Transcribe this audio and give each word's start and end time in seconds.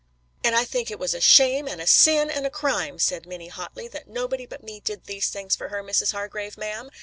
"And 0.43 0.55
I 0.55 0.65
think 0.65 0.89
it 0.89 0.97
was 0.97 1.13
a 1.13 1.21
shame 1.21 1.67
and 1.67 1.79
a 1.79 1.85
SIN 1.85 2.31
and 2.31 2.43
a 2.47 2.49
CRIME," 2.49 2.97
said 2.97 3.27
Minnie 3.27 3.49
hotly, 3.49 3.87
"that 3.89 4.07
nobody 4.07 4.47
but 4.47 4.63
me 4.63 4.79
did 4.79 5.03
these 5.05 5.29
things 5.29 5.55
for 5.55 5.69
her, 5.69 5.83
Mrs. 5.83 6.11
Hargrave, 6.11 6.57
ma'am! 6.57 6.89